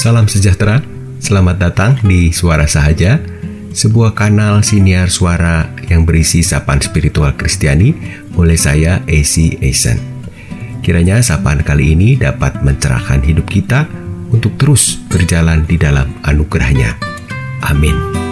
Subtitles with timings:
[0.00, 0.80] Salam sejahtera,
[1.20, 3.20] selamat datang di Suara Sahaja,
[3.76, 7.92] sebuah kanal siniar suara yang berisi sapaan spiritual Kristiani
[8.32, 10.00] oleh saya, AC Eisen.
[10.80, 13.84] Kiranya sapaan kali ini dapat mencerahkan hidup kita
[14.32, 16.96] untuk terus berjalan di dalam anugerahnya.
[17.68, 18.29] Amin.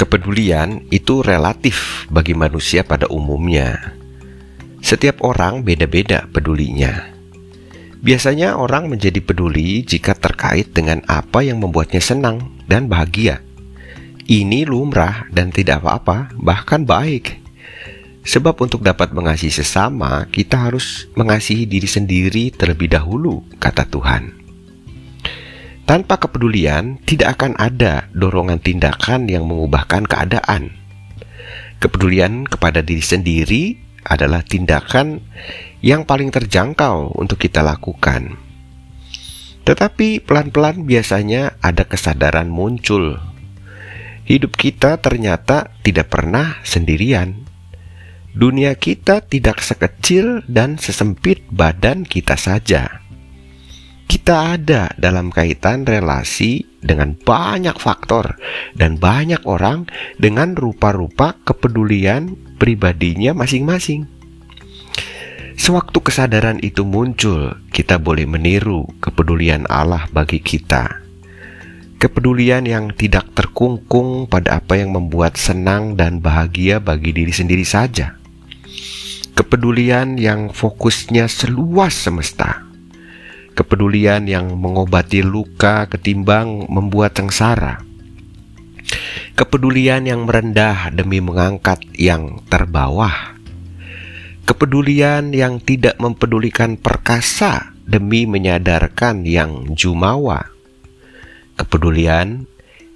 [0.00, 3.92] Kepedulian itu relatif bagi manusia pada umumnya.
[4.80, 7.12] Setiap orang beda-beda pedulinya.
[8.00, 13.44] Biasanya orang menjadi peduli jika terkait dengan apa yang membuatnya senang dan bahagia.
[14.24, 17.36] Ini lumrah dan tidak apa-apa, bahkan baik.
[18.24, 24.32] Sebab untuk dapat mengasihi sesama, kita harus mengasihi diri sendiri terlebih dahulu, kata Tuhan.
[25.90, 30.70] Tanpa kepedulian, tidak akan ada dorongan tindakan yang mengubahkan keadaan.
[31.82, 33.74] Kepedulian kepada diri sendiri
[34.06, 35.18] adalah tindakan
[35.82, 38.38] yang paling terjangkau untuk kita lakukan.
[39.66, 43.18] Tetapi pelan-pelan biasanya ada kesadaran muncul.
[44.30, 47.50] Hidup kita ternyata tidak pernah sendirian.
[48.30, 53.09] Dunia kita tidak sekecil dan sesempit badan kita saja
[54.10, 58.34] kita ada dalam kaitan relasi dengan banyak faktor
[58.74, 59.86] dan banyak orang
[60.18, 64.10] dengan rupa-rupa kepedulian pribadinya masing-masing.
[65.54, 70.90] Sewaktu kesadaran itu muncul, kita boleh meniru kepedulian Allah bagi kita.
[72.02, 78.18] Kepedulian yang tidak terkungkung pada apa yang membuat senang dan bahagia bagi diri sendiri saja.
[79.38, 82.69] Kepedulian yang fokusnya seluas semesta
[83.60, 87.84] kepedulian yang mengobati luka ketimbang membuat sengsara.
[89.36, 93.36] Kepedulian yang merendah demi mengangkat yang terbawah.
[94.48, 100.48] Kepedulian yang tidak mempedulikan perkasa demi menyadarkan yang jumawa.
[101.60, 102.48] Kepedulian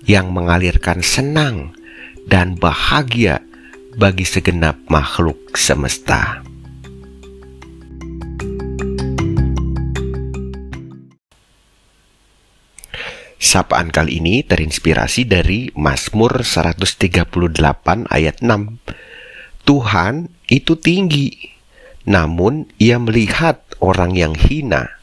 [0.08, 1.76] yang mengalirkan senang
[2.24, 3.44] dan bahagia
[4.00, 6.53] bagi segenap makhluk semesta.
[13.54, 17.30] Sapaan kali ini terinspirasi dari Mazmur 138
[18.10, 18.82] ayat 6.
[19.62, 21.54] Tuhan itu tinggi,
[22.02, 24.98] namun ia melihat orang yang hina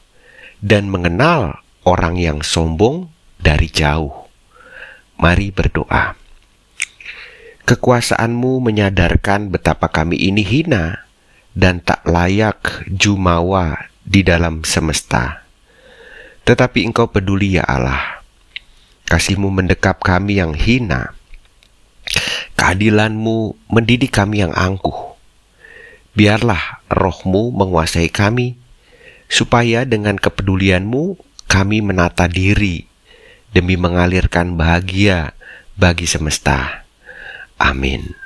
[0.60, 3.08] dan mengenal orang yang sombong
[3.40, 4.28] dari jauh.
[5.16, 6.12] Mari berdoa.
[7.64, 11.08] Kekuasaanmu menyadarkan betapa kami ini hina
[11.56, 15.40] dan tak layak jumawa di dalam semesta.
[16.44, 18.21] Tetapi engkau peduli ya Allah
[19.12, 21.12] Kasihmu mendekap kami yang hina.
[22.56, 25.12] Keadilanmu mendidik kami yang angkuh.
[26.16, 28.56] Biarlah rohmu menguasai kami,
[29.28, 32.88] supaya dengan kepedulianmu kami menata diri
[33.52, 35.36] demi mengalirkan bahagia
[35.76, 36.88] bagi semesta.
[37.60, 38.16] Amin.